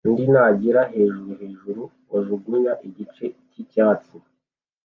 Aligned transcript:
undi 0.07 0.23
ntagira 0.33 0.81
hejuru 0.93 1.31
hejuru 1.41 1.81
bajugunya 2.11 2.73
igice 2.87 3.25
cyicyatsi 3.51 4.15